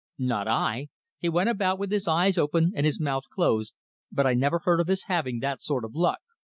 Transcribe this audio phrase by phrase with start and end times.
[0.17, 0.87] "Not I!
[1.19, 3.75] He went about with his eyes open and his mouth closed,
[4.11, 6.21] but I never heard of his having that sort of luck."